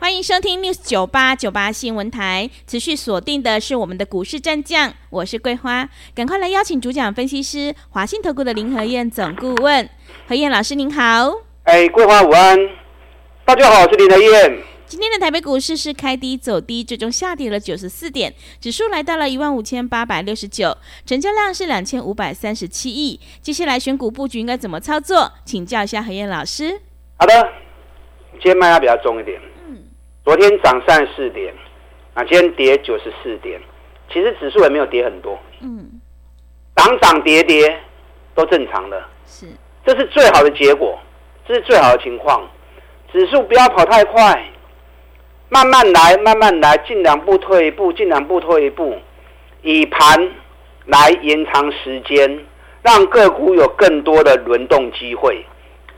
[0.00, 9.86] 欢迎收听 News 九八九八新闻台，持续锁定的是我们的股市战将，我是桂花，赶快来邀请主讲分析师华信投顾的林和燕总顾问，
[10.26, 11.30] 何燕老师您好。
[11.64, 12.58] 哎，桂花午安，
[13.44, 14.62] 大家好，我是林和燕。
[14.86, 23.20] 今天的台北股市是开低走低，最终下跌了九十四点，指数来到了一万五千八百六十九，成交量是两千五百三十七亿。
[23.42, 25.30] 接下来选股布局应该怎么操作？
[25.44, 26.80] 请教一下何燕老师。
[27.18, 27.34] 好的，
[28.32, 29.38] 今天卖压比较重一点。
[30.22, 31.52] 昨天涨三十四点，
[32.14, 33.60] 啊，今天跌九十四点，
[34.12, 36.00] 其实指数也没有跌很多，嗯，
[36.76, 37.74] 涨涨跌跌
[38.34, 39.46] 都正常的，是，
[39.84, 40.98] 这是最好的结果，
[41.48, 42.46] 这是最好的情况，
[43.10, 44.44] 指数不要跑太快，
[45.48, 48.94] 慢慢来，慢慢来，进两步退一步，进两步退一步，
[49.62, 50.30] 以盘
[50.84, 52.44] 来延长时间，
[52.82, 55.42] 让个股有更多的轮动机会，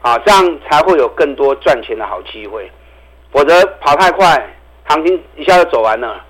[0.01, 2.71] 啊，这样才会有更多赚钱的好机会。
[3.33, 6.23] 否则跑太快，行情一下就走完了，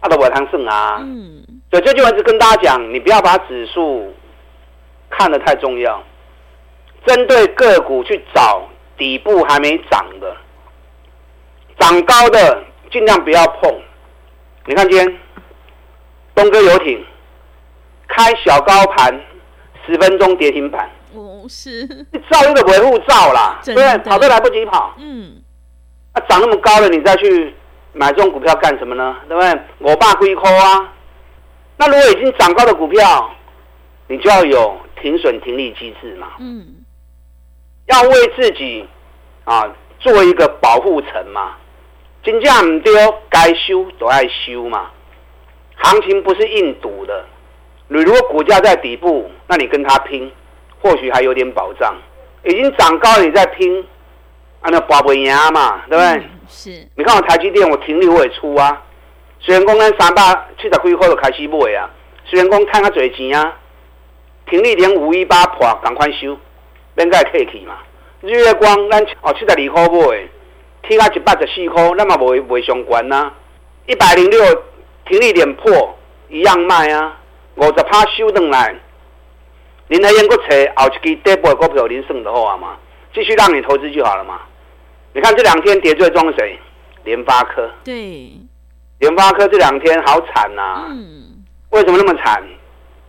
[0.00, 0.98] 阿德伯汤胜啊。
[1.00, 4.14] 嗯，所以这句话是跟大家讲，你不要把指数
[5.08, 6.02] 看得太重要，
[7.06, 10.36] 针对个股去找底部还没涨的，
[11.78, 13.80] 涨高的尽量不要碰。
[14.66, 15.18] 你看今天
[16.34, 17.04] 东哥游艇
[18.06, 19.20] 开小高盘，
[19.86, 20.88] 十分钟跌停板。
[21.14, 21.86] 哦，是。
[22.30, 24.94] 照一个维护照啦，对，跑都来不及跑。
[24.98, 25.41] 嗯。
[26.12, 27.54] 啊，涨那么高了，你再去
[27.92, 29.16] 买这种股票干什么呢？
[29.28, 29.60] 对不对？
[29.78, 30.92] 我爸龟壳啊。
[31.76, 33.34] 那如果已经涨高的股票，
[34.08, 36.28] 你就要有停损停利机制嘛。
[36.38, 36.84] 嗯。
[37.86, 38.86] 要为自己
[39.44, 41.56] 啊做一个保护层嘛。
[42.22, 42.92] 金价唔丢，
[43.28, 44.90] 该修都爱修嘛。
[45.78, 47.24] 行情不是硬赌的。
[47.88, 50.30] 你如果股价在底部，那你跟他拼，
[50.80, 51.94] 或许还有点保障。
[52.44, 53.84] 已经涨高了，你再拼。
[54.62, 56.08] 按照保本牙嘛，对不对？
[56.24, 56.70] 嗯、是。
[56.96, 58.82] 你看我台积电，我停利我也出啊。
[59.40, 60.22] 虽然讲咱三百
[60.56, 61.90] 七十几块就开始买啊，
[62.24, 63.56] 虽然讲赚较侪钱啊，
[64.46, 66.38] 停利点五一八破，赶快收，
[66.94, 67.74] 免个客气嘛。
[68.20, 70.28] 日月光咱哦七十二块买，
[70.82, 73.32] 天啊一百十四块，那么未未相关呐。
[73.86, 74.40] 一百零六
[75.06, 77.18] 停利点破，一样卖啊。
[77.56, 78.74] 五十趴收转来，
[79.88, 82.76] 您还用个找后一支底部股票，您算就好啊嘛，
[83.12, 84.40] 继续让你投资就好了嘛。
[85.14, 86.58] 你看这两天跌最重谁？
[87.04, 87.70] 联发科。
[87.84, 88.32] 对，
[88.98, 90.86] 联发科这两天好惨呐、啊。
[90.88, 91.42] 嗯。
[91.70, 92.42] 为什么那么惨？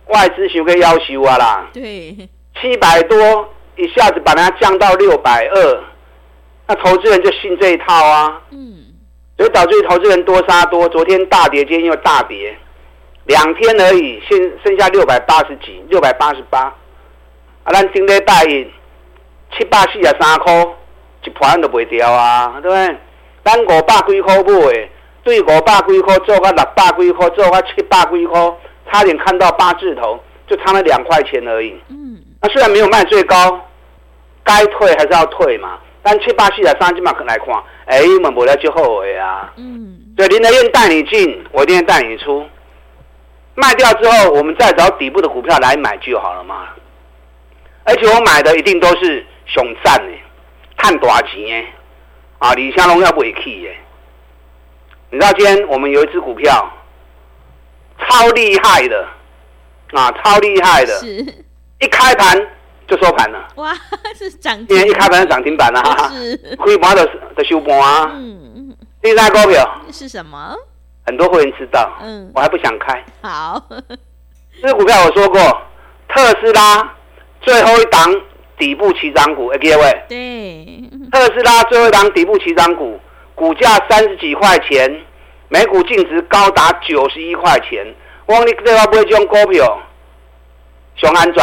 [0.08, 1.66] 外资学个要求啊啦。
[1.72, 2.28] 对。
[2.60, 5.84] 七百多一下子把它降到六百二，
[6.66, 8.42] 那投资人就信这一套啊。
[8.50, 8.84] 嗯。
[9.38, 12.56] 所以导致投资人多杀多，昨天大跌，今天又大跌，
[13.24, 16.60] 两天而已，现剩下六百八十几，六百八十八。
[17.62, 18.70] 啊，咱今天大赢
[19.56, 20.66] 七百四十三块。
[21.24, 22.96] 一盘都卖掉啊，对不对？
[23.44, 24.88] 咱五百几块买，
[25.22, 28.52] 对五百几块做个六百几块，做个七百几块，
[28.90, 31.78] 差点看到八字头，就差那两块钱而已。
[31.88, 33.60] 嗯，那虽然没有卖最高，
[34.42, 35.78] 该退还是要退嘛。
[36.02, 37.54] 但七八四的三，今嘛可来看，
[37.86, 39.52] 哎，我们不要就后悔啊。
[39.56, 42.46] 嗯，对，林德燕带你进，我一定带你出。
[43.54, 46.68] 卖掉之后，我们再找底部的股票来买就好了嘛。
[47.84, 50.12] 而且我买的一定都是熊赞的。
[50.12, 50.23] 看
[50.98, 51.68] 多少钱的？
[52.38, 53.76] 啊，李香龙要不会去耶？
[55.10, 56.68] 你知道今天我们有一只股票
[58.00, 59.06] 超厉害的
[59.92, 61.06] 啊，超厉害的，是
[61.78, 62.36] 一开盘
[62.88, 63.48] 就收盘了。
[63.54, 63.72] 哇，
[64.18, 64.66] 是涨停！
[64.66, 67.06] 今天一开盘是涨停板啊，是开盘的
[67.36, 68.10] 的收盘啊。
[68.14, 70.54] 嗯，第三股票是什么？
[71.06, 73.04] 很多会员知道，嗯，我还不想开。
[73.22, 73.62] 好，
[74.60, 75.40] 这个股票我说过，
[76.08, 76.92] 特斯拉
[77.40, 78.12] 最后一档。
[78.58, 83.00] 底部起涨股，哎，各位，对，特斯拉最后一档底部起涨股，
[83.34, 85.02] 股价三十几块钱，
[85.48, 87.84] 每股净值高达九十一块钱。
[88.26, 89.82] 我讲你这话不会这种股票，
[90.96, 91.42] 上安全，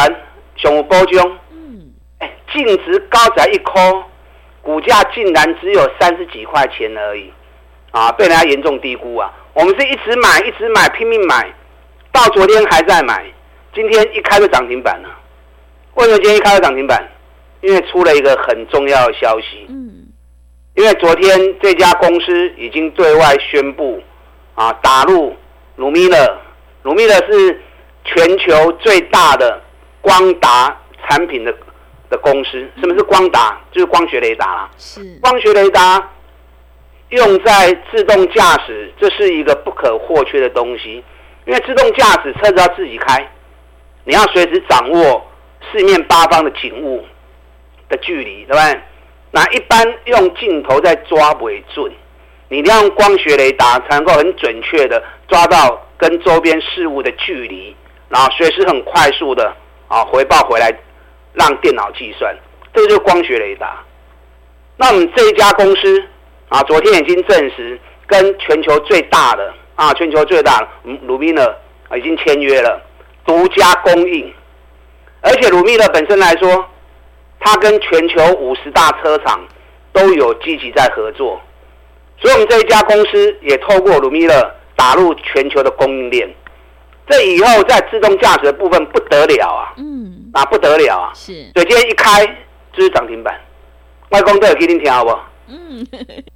[0.56, 1.38] 上有保障。
[1.50, 4.02] 嗯，哎，净值高在一颗，
[4.62, 7.32] 股价竟然只有三十几块钱而已，
[7.90, 9.32] 啊，被人家严重低估啊！
[9.54, 11.52] 我们是一直买，一直买，拼命买，
[12.10, 13.24] 到昨天还在买，
[13.74, 15.08] 今天一开就涨停板了。
[15.94, 17.08] 为什么今天一开了涨停板？
[17.60, 19.66] 因为出了一个很重要的消息。
[19.68, 20.06] 嗯。
[20.74, 24.02] 因为昨天这家公司已经对外宣布，
[24.54, 25.36] 啊，打入
[25.76, 26.38] 鲁米勒。
[26.82, 27.60] 鲁米勒是
[28.04, 29.62] 全球最大的
[30.00, 31.54] 光达产品的
[32.08, 32.68] 的公司。
[32.80, 33.60] 什么是光达？
[33.70, 34.70] 就是光学雷达啦。
[34.78, 36.10] 是光学雷达
[37.10, 41.04] 用在自动驾驶，这是一个不可或缺的东西。
[41.44, 43.30] 因为自动驾驶车子要自己开，
[44.04, 45.24] 你要随时掌握
[45.70, 47.04] 四面八方的景物
[47.88, 48.80] 的距离，对不对？
[49.30, 51.90] 那一般用镜头在抓不准，
[52.48, 57.74] 你一定要用光学雷达才能够很准确的抓到跟周边事物的距离，
[58.08, 59.54] 然后随时很快速的
[59.88, 60.70] 啊回报回来，
[61.32, 62.36] 让电脑计算，
[62.74, 63.82] 这就是光学雷达。
[64.76, 66.04] 那我们这一家公司
[66.48, 70.68] 啊，昨天已经证实跟全球最大的啊，全球最大的
[71.04, 71.56] 鲁米勒
[71.96, 72.82] 已经签约了，
[73.24, 74.30] 独家供应，
[75.22, 76.66] 而且鲁米勒本身来说。
[77.44, 79.44] 它跟全球五十大车厂
[79.92, 81.40] 都有积极在合作，
[82.20, 86.32] 所以我们这一家公司也透过鲁米勒打入全球的供应链。
[87.08, 89.74] 这以后在自动驾驶的部分不得了啊！
[89.76, 91.10] 嗯，啊不得了啊！
[91.16, 92.24] 是，所以今天一开
[92.72, 93.36] 就是涨停板。
[94.10, 95.28] 外公都有给你听好不好？
[95.48, 95.84] 嗯，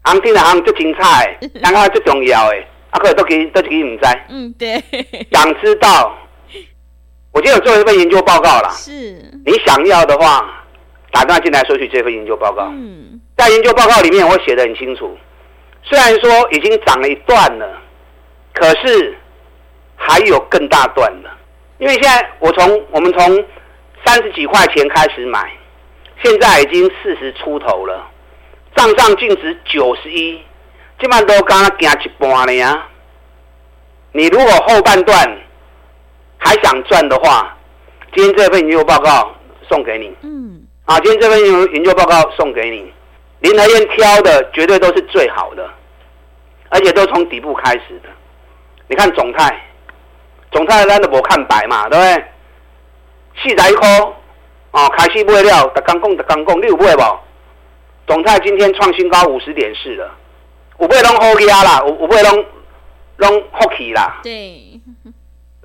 [0.02, 4.26] 行情的行最精彩，刚刚最重要诶，啊可都给都给你们在。
[4.28, 4.82] 嗯，对。
[5.30, 6.18] 想知道？
[7.36, 8.70] 我今天有做一份研究报告了。
[8.70, 8.92] 是。
[9.44, 10.62] 你想要的话。
[11.12, 12.64] 打电话进来索取这份研究报告。
[12.74, 15.16] 嗯，在研究报告里面，我写的很清楚。
[15.82, 17.80] 虽然说已经涨了一段了，
[18.52, 19.16] 可是
[19.94, 21.30] 还有更大段的。
[21.78, 23.44] 因为现在我从我们从
[24.04, 25.50] 三十几块钱开始买，
[26.22, 28.06] 现在已经四十出头了，
[28.74, 30.36] 账上净值九十一，
[31.00, 32.86] 基本上都刚刚行一半了呀。
[34.12, 35.38] 你如果后半段
[36.38, 37.56] 还想赚的话，
[38.14, 39.34] 今天这份研究报告
[39.68, 40.14] 送给你。
[40.22, 40.62] 嗯。
[40.84, 42.92] 啊，今天这份研研究报告送给你，
[43.40, 45.68] 林和彦挑的绝对都是最好的，
[46.68, 48.08] 而且都从底部开始的。
[48.86, 49.60] 你看总泰，
[50.52, 52.24] 总泰咱都无看白嘛，对不对？
[53.42, 53.88] 四十一块，
[54.70, 57.18] 哦，开始买了，特刚讲特刚讲，你有买无？
[58.06, 60.08] 总泰今天创新高五十点四了，
[60.78, 62.46] 有买拢好压啦，有有买拢
[63.16, 64.20] 拢好起啦。
[64.22, 64.80] 对，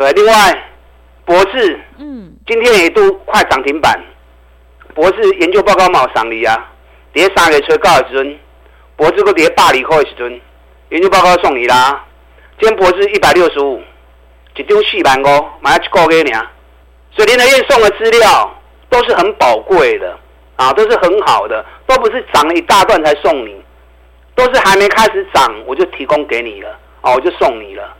[0.02, 0.34] 对，另外
[1.26, 4.02] 博智，嗯，今天也都快涨停板。
[4.96, 6.72] 博士研究报告冇上你啊！
[7.14, 8.40] 跌三月初九的时阵，
[8.96, 10.42] 博士个跌百二块的时阵，
[10.90, 12.04] 研究报告送你啦。
[12.60, 13.80] 今天博士一百六十五，
[14.56, 16.48] 一张四万五，买一个月呢。
[17.12, 18.60] 所以林和彦送的资料
[18.90, 20.18] 都是很宝贵的
[20.56, 23.56] 啊，都是很好的，都不是涨了一大段才送你，
[24.34, 26.72] 都是还没开始涨我就提供给你了
[27.02, 27.98] 啊，我就送你了。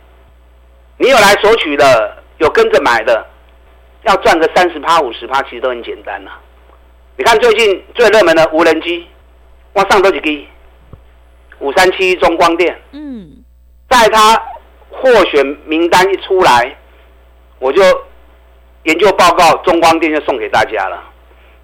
[0.98, 3.26] 你有来索取的，有跟着买的，
[4.02, 6.30] 要赚个三十趴、五十趴，其实都很简单呐。
[7.16, 9.06] 你看最近最热门的无人机，
[9.74, 10.46] 往上多几个？
[11.58, 12.80] 五三七中光电。
[12.92, 13.44] 嗯，
[13.88, 14.40] 在它
[14.90, 16.76] 获选名单一出来，
[17.58, 17.82] 我就
[18.84, 21.02] 研究报告中光电就送给大家了。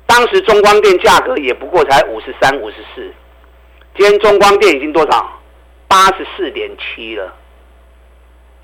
[0.06, 3.12] 当时中光电价格也不过才五十三、五十四，
[3.96, 5.40] 今天中光电已经多少？
[5.86, 7.34] 八十四点七了。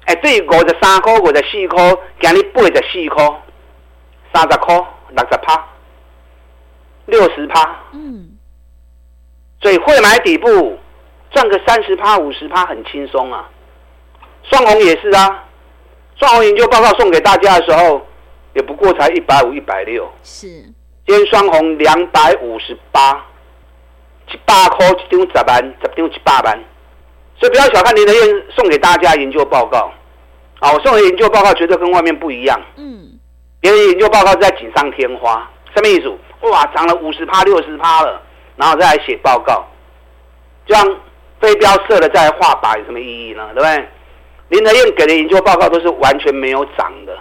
[0.07, 3.43] 哎，对，五十三块、五十四块，今日八十四块，
[4.33, 4.75] 三十块，
[5.11, 5.69] 六十趴。
[7.07, 8.31] 六十趴，嗯，
[9.61, 10.79] 所以会买底部
[11.31, 13.47] 赚个三十趴、五十趴很轻松啊。
[14.45, 15.45] 双红也是啊，
[16.17, 18.01] 双红研究报告送给大家的时候，
[18.55, 20.11] 也不过才一百五、一百六。
[20.23, 20.47] 是，
[21.07, 23.23] 今天双红两百五十八，
[24.33, 26.65] 一百块一张十万，十张一百万。
[27.45, 29.93] 所以不要小看林德燕送给大家研究报告
[30.61, 30.73] 啊！
[30.73, 32.59] 我送的研究报告绝对跟外面不一样。
[32.77, 33.07] 嗯，
[33.61, 36.11] 别人研究报告是在锦上添花，什么意思？
[36.49, 38.19] 哇，涨了五十趴、六十趴了，
[38.57, 39.63] 然后再来写报告，
[40.65, 40.97] 这样
[41.39, 43.47] 飞镖射了再来画靶有什么意义呢？
[43.53, 43.89] 对不对？
[44.49, 47.15] 林德燕给的研究报告都是完全没有涨的，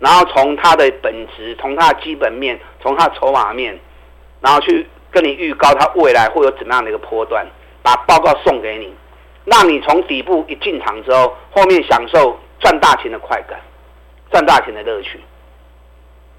[0.00, 3.78] 然后从它的本质、从它的基本面、从它的筹码面，
[4.40, 7.46] 然后去跟你预告它未来会有怎么样的一个波段，
[7.80, 8.92] 把报告送给你，
[9.44, 13.58] 让你从底部一进场之后，后面享受赚大钱的快感，
[14.30, 15.20] 赚大钱的乐趣。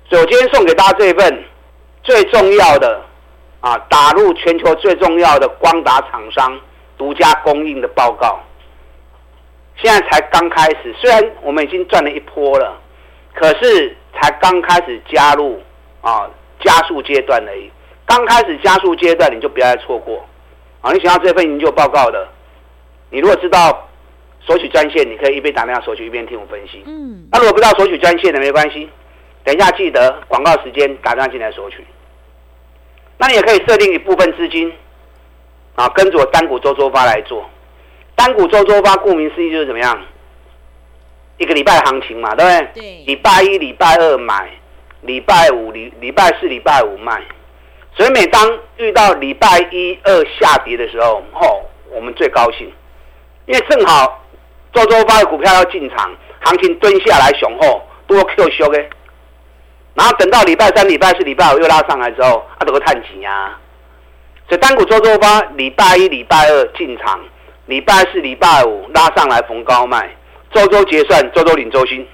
[0.10, 1.43] 所以我今天送给大家这一份。
[2.05, 3.01] 最重要的
[3.62, 6.60] 啊，打入全球最重要的光达厂商
[6.98, 8.41] 独家供应的报告，
[9.77, 10.93] 现在才刚开始。
[11.00, 12.77] 虽然我们已经赚了一波了，
[13.33, 15.63] 可是才刚开始加入
[16.01, 16.29] 啊
[16.60, 17.72] 加速阶段而已。
[18.05, 20.25] 刚开始加速阶段，你就不要再错过
[20.81, 20.91] 啊！
[20.91, 22.27] 你想要这份研究报告的，
[23.13, 23.88] 你如果知道
[24.41, 26.82] 索取专线，你可以一边打电话索取，一边听我分析。
[26.88, 27.27] 嗯。
[27.32, 28.89] 那如果不知道索取专线的，没关系。
[29.43, 31.86] 等一下，记得广告时间打电话进来索取。
[33.20, 34.74] 那你也可以设定一部分资金，
[35.75, 37.48] 啊，跟着我单股周周发来做。
[38.15, 39.96] 单股周周发，顾名思义就是怎么样？
[41.38, 42.82] 一个礼拜行情嘛，对不对？
[42.82, 43.03] 对。
[43.05, 44.50] 礼拜一、礼拜二买，
[45.01, 47.22] 礼拜五、礼礼拜四、礼拜五卖。
[47.96, 52.72] 所以每当遇到礼拜一二下跌的时候，吼，我们最高兴，
[53.46, 54.24] 因为正好
[54.74, 58.80] 周周发的股票要进场，行情蹲下来雄厚，多 Q 修的。
[59.96, 63.58] 然后等到礼拜三、礼拜四、礼拜五又拉上来之后，啊，都会探底呀。
[64.50, 67.20] 所以单股周周发，礼拜一、礼拜二进场，
[67.68, 70.10] 礼拜四、礼拜五拉上来逢高卖，
[70.52, 72.08] 周周结算，周周领周薪。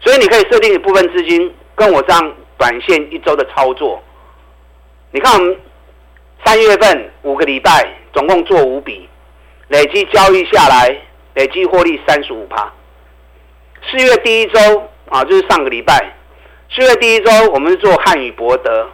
[0.00, 4.00] 所以你可以设定一部分资金跟我这样短线一周的操作。
[5.10, 5.56] 你看我们
[6.44, 9.08] 三月份五个礼拜总共做五笔，
[9.68, 10.96] 累计交易下来，
[11.34, 12.72] 累计获利三十五趴。
[13.90, 14.58] 四月第一周
[15.10, 16.14] 啊，就是上个礼拜。
[16.70, 18.88] 四月第一周，我们是做汉语博德，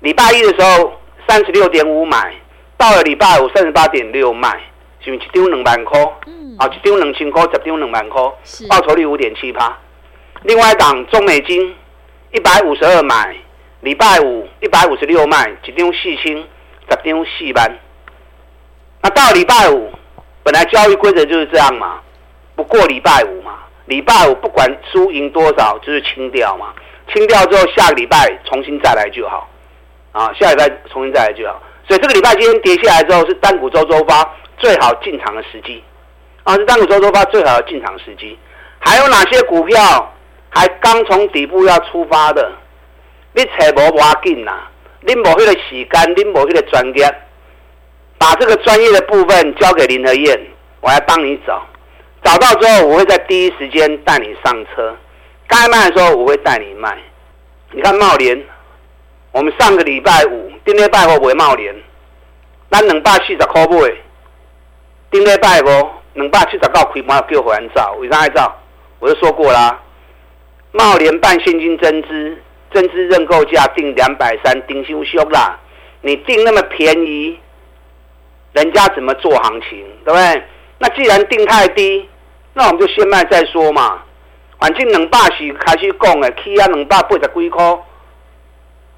[0.00, 0.92] 礼拜一的时候
[1.26, 2.34] 三十六点五买，
[2.76, 4.60] 到了礼拜五三十八点六卖，
[5.00, 5.98] 是不是一张两万块？
[6.26, 8.22] 嗯，啊，一张两千块，十张两万块，
[8.68, 9.74] 报酬率五点七趴。
[10.42, 11.74] 另外一档中美金
[12.32, 13.34] 一百五十二买，
[13.80, 17.78] 礼拜五一百五十六卖，一张四千，十张四万。
[19.00, 19.90] 那到礼拜五，
[20.42, 22.00] 本来交易规则就是这样嘛，
[22.56, 23.54] 不过礼拜五嘛。
[23.86, 26.74] 礼拜五不管输赢多少，就是清掉嘛。
[27.10, 29.48] 清掉之后，下个礼拜重新再来就好。
[30.12, 31.62] 啊，下礼拜重新再来就好。
[31.86, 35.82] 所以这个礼拜今天跌下来之后，是单股周周发最好进场的时机。
[36.44, 38.38] 啊，是单股周周发最好的进场时机。
[38.78, 40.12] 还有哪些股票
[40.50, 42.52] 还刚从底部要出发的？
[43.32, 44.52] 你扯无要紧呐，
[45.00, 47.14] 你无迄个时间，你无迄个专业，
[48.18, 50.38] 把这个专业的部分交给林和燕，
[50.80, 51.64] 我来帮你找。
[52.22, 54.94] 找到之后，我会在第一时间带你上车。
[55.46, 56.98] 该卖的时候，我会带你卖。
[57.70, 58.44] 你看茂联，
[59.32, 61.74] 我们上个礼拜五，顶礼拜五买茂联，
[62.70, 63.94] 咱两百四十块买。
[65.10, 68.52] 顶礼拜五两百七十九开盘叫会员走，为啥爱走？
[68.98, 69.80] 我就说过啦，
[70.72, 72.36] 茂联办现金增资，
[72.74, 75.58] 增资认购价定两百三，定修修啦。
[76.02, 77.38] 你定那么便宜，
[78.58, 80.42] 人家怎么做行情，对不对？
[80.78, 82.08] 那既然定太低，
[82.54, 84.02] 那我们就先卖再说嘛。
[84.60, 87.78] 反正两百是开始讲的，起啊两百八十几块，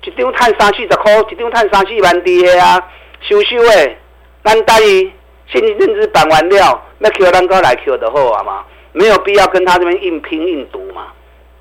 [0.04, 2.88] 一张赚三四十块，一张赚三四万的啊，
[3.20, 3.96] 收收的。
[4.42, 5.12] 咱待于
[5.46, 11.08] 现金增资办完了，那 Q 咱哥来 Q 的好啊嘛，没有必要跟他这边硬拼硬赌嘛。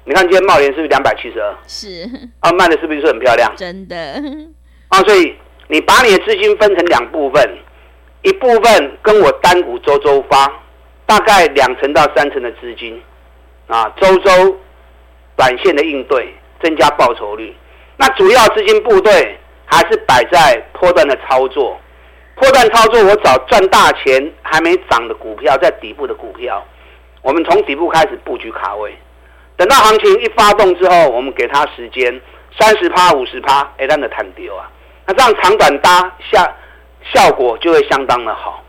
[0.05, 1.55] 你看今天茂联是不是两百七十二？
[1.67, 2.09] 是。
[2.39, 3.53] 啊，卖的是不是很漂亮？
[3.57, 3.95] 真的。
[4.87, 5.35] 啊，所以
[5.67, 7.57] 你把你的资金分成两部分。
[8.21, 10.51] 一部分跟我单股周周发，
[11.05, 13.01] 大概两成到三成的资金，
[13.67, 14.57] 啊，周周
[15.37, 17.55] 短线的应对，增加报酬率。
[17.95, 21.79] 那主要资金部队还是摆在波段的操作，
[22.35, 26.61] 波段操作我找赚大钱还没涨的股票，在底部的股票，
[27.21, 28.93] 我们从底部开始布局卡位，
[29.55, 32.19] 等到行情一发动之后，我们给他时间
[32.59, 34.69] 三十趴五十趴，哎，让它弹丢啊，
[35.05, 36.53] 那这样长短搭下。
[37.13, 38.63] 效果就会相当的好，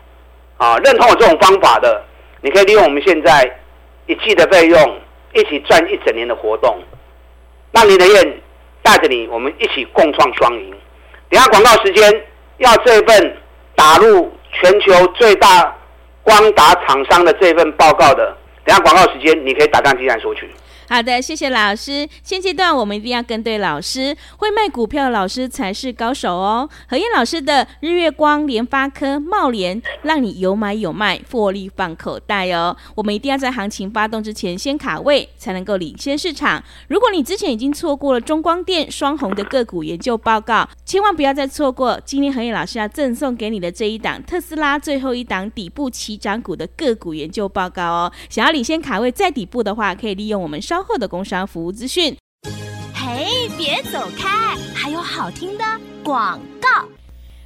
[0.57, 2.03] 啊，认同我这种方法的，
[2.41, 3.59] 你可以利用我们现在
[4.07, 4.99] 一季的费用，
[5.33, 6.81] 一起赚一整年的活动，
[7.71, 8.41] 让林德燕
[8.81, 10.73] 带着你，我们一起共创双赢。
[11.29, 12.25] 等下广告时间，
[12.57, 13.37] 要这份
[13.75, 15.75] 打入全球最大
[16.23, 20.49] 光达厂商的这份报告的，等下广告时间，你可以打断机来索取。
[20.93, 22.05] 好的，谢谢老师。
[22.21, 26.69] 现阶段我们一定要跟对老师，会卖股票的老师才是高手哦。
[26.89, 32.75] 何燕老师的日月光、联发科、茂联，让你有买有卖，获利放口袋哦。
[32.93, 36.61] 我们一定要在行情发动之前先卡位，才能够领先市场。
[36.89, 48.11] 如果你之前已经错过了中光电双红的个股研究报告，千万不要再错过今天何燕老师要赠送给你的这一档特斯拉最后一档底部起涨股的个股研究报告哦。
[48.29, 52.15] 想要领先卡位在底部的话，可以利用我们稍后的工商服务资讯。
[52.93, 55.63] 嘿，别走开，还有好听的
[56.03, 56.87] 广告。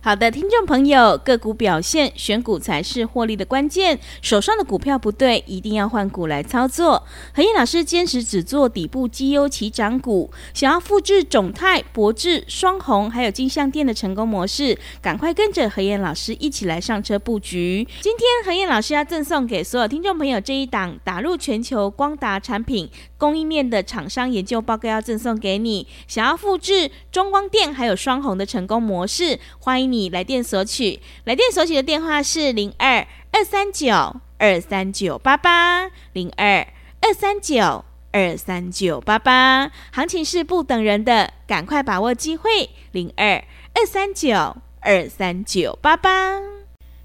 [0.05, 3.99] 好的，听众朋友，个股表现，选股才是获利的关键。
[4.21, 7.01] 手上的股票不对，一定要换股来操作。
[7.33, 17.87] 何燕老师坚持只做底部绩优起涨股，想要复制种泰、博智、双红还有金像电的成功模式，赶快跟着何燕老师一起来上车布局。
[18.01, 25.87] 今天何燕老师要赠送给所有听众朋友这一档打入全球光达产品供应链的厂商研究报告，要赠送给你。
[26.07, 29.94] 想要复制中光电还有双红的成功模式，欢迎。
[29.95, 36.67] 你来电索取，来电索取的电话是零二二三九二三九八八零二
[37.01, 43.41] 二三九二三九八八，行情是不等人的，赶快把握机会，零二
[43.73, 46.54] 二三九二三九八八。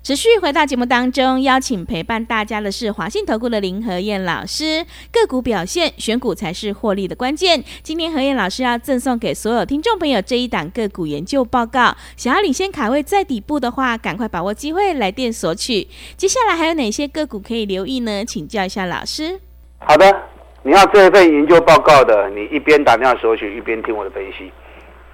[0.03, 4.83] 持续回到节目当中，邀请陪伴大家的是华信投顾的林和燕老师。
[5.13, 7.63] 个股表现，选股才是获利的关键。
[7.83, 11.95] 今天和燕老师要赠送给所有听众朋友这一档个股研究报告。
[12.17, 15.87] 想要领先卡位在底部的话，赶快把握机会来电索取。
[16.17, 18.25] 接下来还有哪些个股可以留意呢？
[18.25, 19.39] 请教一下老师。
[19.81, 20.23] 好的，
[20.63, 24.51] 你要这一份研究报告的，你一边打电话索取，一边听我的分析。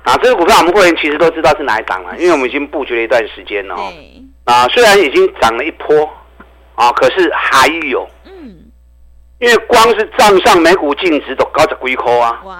[0.04, 3.92] 啊，这个股票我们会员其实都知道是哪一档了，因为我们已经布局了一段时间了哦。
[4.46, 6.08] 啊，虽然已经涨了一波，
[6.76, 8.70] 啊，可是还有，嗯，
[9.40, 12.56] 因为光是账上每股净值都高着几块啊，哇，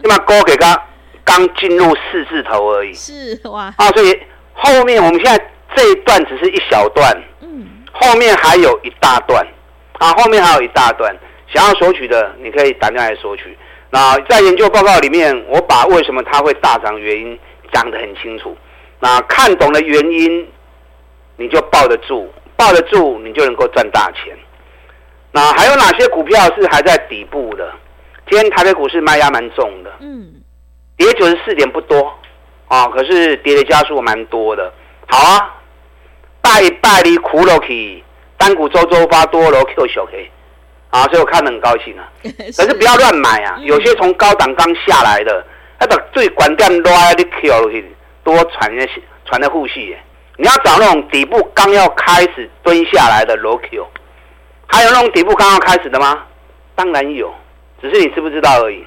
[0.00, 0.82] 起码高给他
[1.22, 4.18] 刚进入四字头而已，是哇，啊，所以
[4.54, 9.46] 后面我们现在这一段只是一小段，嗯，后面还有一大段，
[9.98, 11.14] 啊，后面还有一大段，
[11.52, 13.58] 想要索取的你可以打电话来索取。
[13.90, 17.38] 那在研究报告里面，我把为什么它会大涨原因
[17.74, 18.56] 讲得很清楚，
[19.00, 20.48] 那看懂了原因。
[21.36, 24.36] 你就抱得住，抱得住，你就能够赚大钱。
[25.32, 27.70] 那还有哪些股票是还在底部的？
[28.28, 30.32] 今天台北股市卖压蛮重的，嗯，
[30.96, 32.12] 跌九十四点不多
[32.68, 34.72] 啊，可是跌的家数蛮多的。
[35.06, 35.54] 好啊，
[36.40, 36.50] 拜
[36.80, 38.02] 拜你苦了去，
[38.36, 40.30] 单股周周发多了 Q 小 K
[40.90, 42.08] 啊，所以我看得很高兴啊。
[42.24, 45.44] 可是不要乱买啊，有些从高档刚下来的，
[45.78, 48.88] 那把最关键拉的 Q 去，多传的
[49.26, 49.94] 传的护系。
[50.36, 53.86] 你要找那种底部刚要开始蹲下来的罗 Q，
[54.66, 56.24] 还有那种底部刚要开始的吗？
[56.74, 57.34] 当然有，
[57.80, 58.84] 只是你知不知道而已。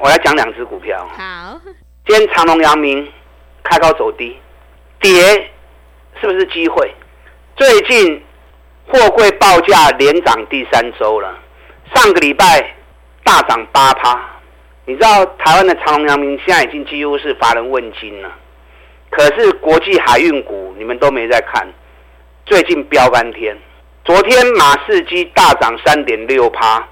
[0.00, 1.08] 我来讲两只股票。
[1.16, 1.60] 好，
[2.06, 3.06] 今天长隆、阳明
[3.62, 4.36] 开高走低，
[5.00, 5.12] 跌
[6.20, 6.92] 是不是机会？
[7.56, 8.20] 最近
[8.88, 11.38] 货柜报价连涨第三周了，
[11.94, 12.74] 上个礼拜
[13.22, 14.20] 大涨八趴。
[14.86, 18.32] 你知道台湾的长隆、阳明现在已经几乎是乏人问津了。
[19.10, 21.66] 可是国际海运股你们都没在看，
[22.46, 23.56] 最近飙翻天。
[24.04, 26.86] 昨天马士基大涨三点六趴，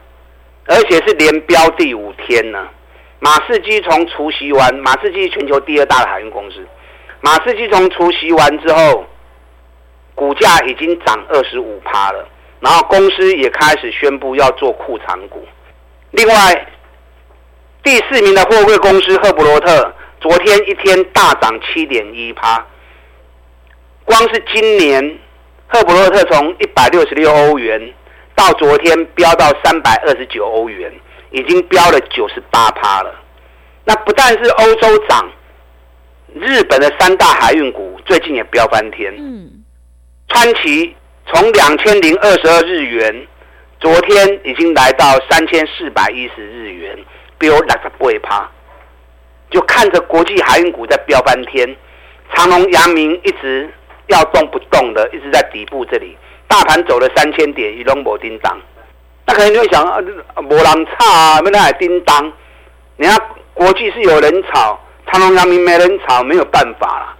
[0.66, 2.68] 而且是连飙第五天呢。
[3.20, 6.66] 马士基从除夕完，马士基全球第二大的海运公司，
[7.20, 9.07] 马士基从除夕完之后，
[10.14, 12.28] 股价已经涨二十五趴了。
[12.61, 15.46] 然后公司也开始宣布要做库藏股。
[16.11, 16.66] 另外，
[17.83, 19.94] 第四名的货柜公司赫伯罗特。
[20.20, 22.66] 昨天一天大涨七点一趴，
[24.04, 25.18] 光是今年，
[25.68, 27.81] 赫伯洛特从一百六十六欧元
[28.35, 30.92] 到昨天飙到三百二十九欧元，
[31.31, 33.14] 已经飙了九十八趴了。
[33.85, 35.31] 那不但是欧洲涨，
[36.35, 39.14] 日本的三大海运股最近也飙翻天。
[39.16, 39.64] 嗯，
[40.28, 43.26] 川崎从两千零二十二日元，
[43.78, 46.98] 昨天已经来到三千四百一十日元，
[47.38, 48.50] 飙六十八趴。
[49.50, 51.76] 就看着国际海运股在飙翻天，
[52.34, 53.68] 长隆、阳明一直
[54.08, 58.58] 要动不动的，一直在底部这里，大盘走了三千点，一龙没叮当。
[59.26, 59.98] 那可能就会想啊，
[60.42, 62.32] 没人炒啊，没人来叮当。
[62.96, 63.18] 你看
[63.54, 67.16] 国际是有人炒，长隆、阳明没人炒，没有办法了。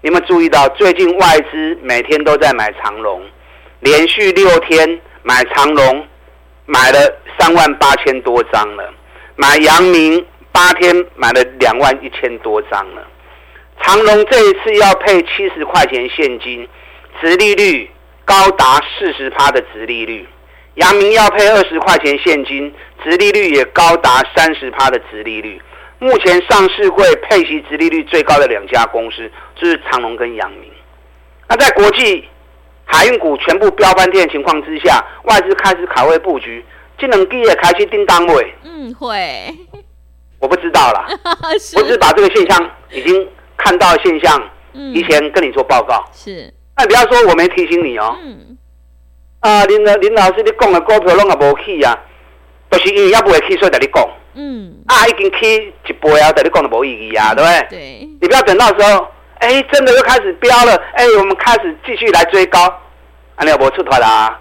[0.00, 3.20] 你们注意到最近外资每天都在买长荣，
[3.80, 6.06] 连续六天买长荣，
[6.64, 6.98] 买了
[7.38, 8.92] 三万八千多张了，
[9.36, 10.24] 买阳明。
[10.58, 13.06] 八天买了两万一千多张了，
[13.80, 16.68] 长隆这一次要配七十块钱现金，
[17.20, 17.88] 殖利率
[18.24, 20.26] 高达四十趴的殖利率；
[20.74, 25.62] 阳明要配二十块钱现金，殖利率也高达三十趴的殖利率。
[26.00, 30.68] 目前上市会配息殖利率最高的两家公司就是长隆跟阳明。
[31.48, 32.28] 那在国际
[32.84, 36.64] 海运股全部飙翻天的情况之下，外资开始卡位布局，
[36.98, 38.54] 这两季也开始订单位。
[38.64, 39.54] 嗯，会。
[40.40, 41.06] 我不知道啦，
[41.58, 44.40] 是我只是把这个现象已经看到的现象，
[44.72, 46.04] 提前跟你做报告。
[46.12, 48.16] 是，那不要说我没提醒你哦。
[48.22, 48.56] 嗯。
[49.40, 51.98] 啊，林老林老师，你讲的股票拢也无起啊，
[52.70, 54.08] 都、就是因为也不会起，所以跟你讲。
[54.34, 54.76] 嗯。
[54.86, 57.66] 啊，已经起一倍啊，跟你讲的无意义啊，对不对？
[57.70, 58.08] 对。
[58.20, 59.08] 你不要等到时候，
[59.40, 62.62] 哎、欸，真的又开始飙了，哎、欸，我们开始继续来追高，
[63.34, 64.38] 啊，你要不出头啦。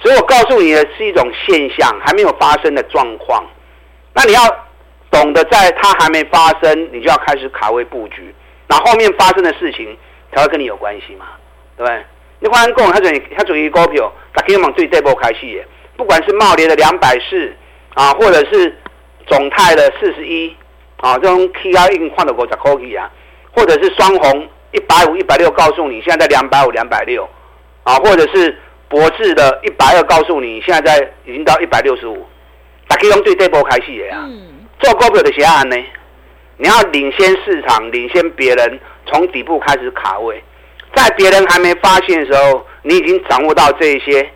[0.00, 3.44] 所以我告诉你的是一种现象，还没有发生的状况。
[4.14, 4.40] 那你要。
[5.10, 8.34] 懂得在它还没发生，你就要开始卡位布局，
[8.68, 9.96] 那后面发生的事情
[10.32, 11.26] 才会跟你有关系嘛，
[11.76, 12.04] 对不对？
[12.38, 15.60] 你看讲，它属于它属于股票，它可以往最这波开戏，
[15.96, 17.52] 不管是茂联的两百四
[17.94, 18.74] 啊，或者是
[19.26, 20.56] 总泰的四十一
[20.98, 23.10] 啊，这种 K R 已经换到五十块去啊，
[23.52, 27.28] 或者是双红一百五、一百六，告诉你现在在两百五、两百六
[27.82, 28.56] 啊，或者是
[28.88, 32.24] 博智的一百二，告诉你现在在已经到一百六十五，
[32.88, 34.18] 它可以用最这波开戏的呀。
[34.24, 34.46] 嗯
[34.80, 35.76] 做股票的协案呢，
[36.56, 40.42] 你要领先市场，领先别人，从底部开始卡位。
[40.94, 44.28] 在别人还没发现的时候，你已经掌握到这一些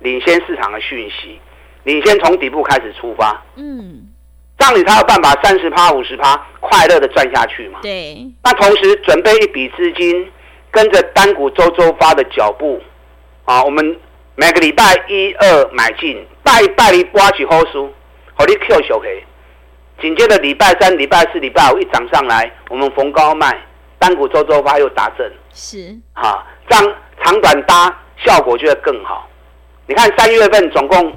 [0.00, 1.40] 领先市场的讯息，
[1.84, 4.08] 领先从底部开始出发，嗯，
[4.58, 7.78] 这样你才有办法三十趴、五十趴快乐的赚下去嘛。
[7.82, 8.26] 对。
[8.42, 10.28] 那同时准备一笔资金，
[10.70, 12.82] 跟着单股周周发的脚步，
[13.44, 13.96] 啊，我们
[14.34, 17.92] 每个礼拜一二买进，拜拜你刮起后书，
[18.34, 19.24] 好你 Q 小 K，
[20.00, 23.56] 紧接着礼拜三、礼拜四、礼拜五一涨上来，我们逢高卖。
[23.98, 29.28] 单股周周发又打正，是哈，这样长短搭效果就会更好。
[29.86, 31.12] 你看三月份总共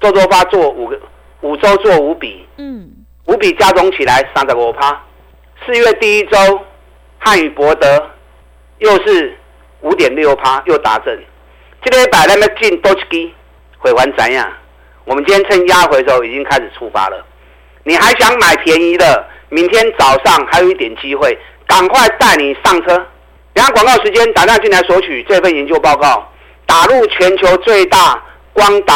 [0.00, 0.98] 周周发做五个
[1.42, 2.90] 五周做五笔，嗯，
[3.26, 4.98] 五笔加总起来三十五趴。
[5.66, 6.38] 四月第一周
[7.18, 8.10] 汉语博德
[8.78, 9.36] 又是
[9.82, 11.14] 五点六趴又打正。
[11.84, 13.34] 今天摆那么近多几
[13.76, 14.50] 回还怎样？
[15.04, 17.22] 我们今天趁压回的时候已经开始出发了。
[17.86, 19.24] 你还想买便宜的？
[19.48, 21.38] 明天早上还有一点机会。
[21.68, 22.96] 赶快带你上车！
[23.52, 26.28] 等下广告时间，打电进来索取这份研究报告。
[26.64, 28.22] 打入全球最大
[28.52, 28.94] 光达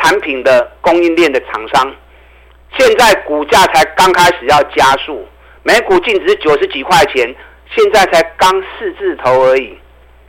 [0.00, 1.94] 产品的供应链的厂商，
[2.76, 5.26] 现在股价才刚开始要加速，
[5.62, 7.34] 每股净值九十几块钱，
[7.74, 9.78] 现在才刚四字头而已，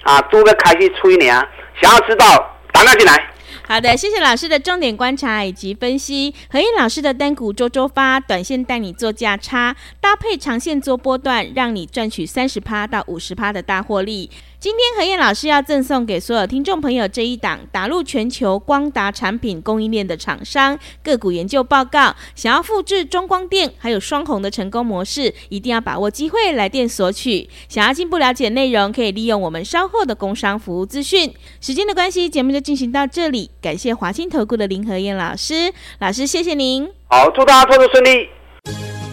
[0.03, 1.43] 啊，都个开始吹你啊！
[1.81, 3.32] 想要知道，打电进来。
[3.65, 6.35] 好的，谢谢老师的重点观察以及分析。
[6.49, 14.29] 何燕老师的单股周周发，短线带你做价差，搭配长线做波段，让你赚取三十趴到五十趴的大获利。
[14.63, 22.15] 今天何燕老师要赠送给所有听众朋友这一档打入全球光达产品供应链的厂商个股研究报告。
[22.33, 27.49] 想要复制中光电还有双红的成功模式，一定要把握机会来电索取。
[27.67, 31.33] 想要进一步了解内容，可以利用我们稍后的工商服务资讯。
[31.59, 33.51] 时间的关系，节目就进行到这里。
[33.61, 36.89] 感谢华兴投顾的林何燕老师，老师谢谢您。
[37.09, 38.29] 好，祝大家操作顺利。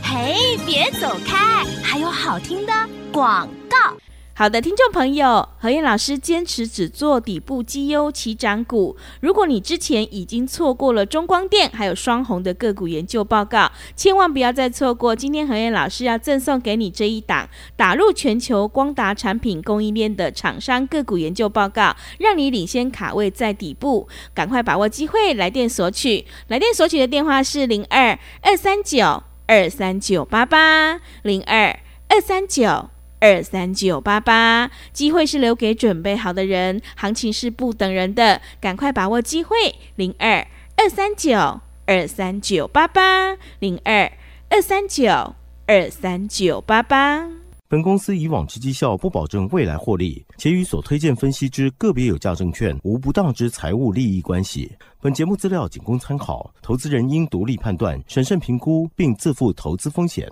[0.00, 2.72] 嘿，别走开，还有好听的
[3.10, 3.96] 广告。
[4.40, 8.96] 好的，听众朋友，何燕老师坚持只做底部绩优起涨股。
[9.20, 15.14] 如果你之前已经错过了中光电还有双红的个股研究报告，千万不要再错过。
[15.14, 26.24] 今天何燕老师要赠送给你这一档打入全球光达产品供应链的厂商个股研究报告，让你领先卡位在底部，赶快把握机会，来电索取。
[26.48, 32.88] 来电索取的电话是零二二三九二三九八八零二二三九。
[33.20, 39.56] 二三九八八，机会是留给准备好的人，行情是不等人的，赶快把握机会。
[39.96, 44.10] 零二二三九二三九八八，零二
[44.48, 45.34] 二三九
[45.66, 47.28] 二三九八八。
[47.68, 54.72] 本公司以往之绩效不保证未来获利，且与所推荐分析之个别有价证券无不当之财务利益关系。
[55.00, 60.28] 本节目资料仅供参考，投资人应独立判断、审慎评估，并自负投资风险。